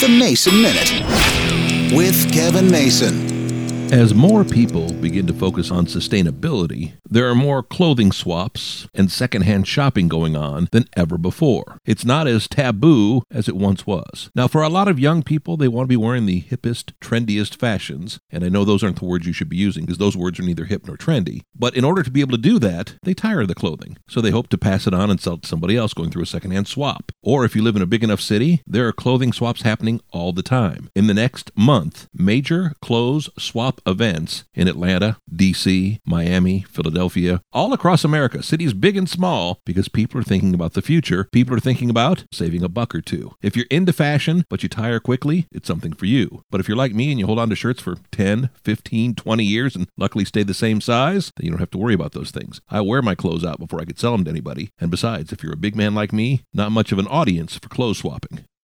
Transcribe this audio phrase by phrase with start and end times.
[0.00, 3.92] The Mason Minute with Kevin Mason.
[3.92, 9.66] As more people begin to focus on sustainability, there are more clothing swaps and secondhand
[9.66, 11.80] shopping going on than ever before.
[11.84, 14.30] It's not as taboo as it once was.
[14.34, 17.56] Now, for a lot of young people, they want to be wearing the hippest, trendiest
[17.56, 20.38] fashions, and I know those aren't the words you should be using because those words
[20.38, 21.42] are neither hip nor trendy.
[21.60, 23.98] But in order to be able to do that, they tire the clothing.
[24.08, 26.22] So they hope to pass it on and sell it to somebody else going through
[26.22, 27.12] a secondhand swap.
[27.22, 30.32] Or if you live in a big enough city, there are clothing swaps happening all
[30.32, 30.88] the time.
[30.96, 38.04] In the next month, major clothes swap events in Atlanta, D.C., Miami, Philadelphia, all across
[38.04, 41.28] America, cities big and small, because people are thinking about the future.
[41.30, 43.32] People are thinking about saving a buck or two.
[43.42, 46.42] If you're into fashion, but you tire quickly, it's something for you.
[46.50, 49.44] But if you're like me and you hold on to shirts for 10, 15, 20
[49.44, 52.30] years and luckily stay the same size, then you don't have to worry about those
[52.30, 52.60] things.
[52.70, 54.70] I wear my clothes out before I could sell them to anybody.
[54.78, 57.68] And besides, if you're a big man like me, not much of an audience for
[57.68, 58.44] clothes swapping.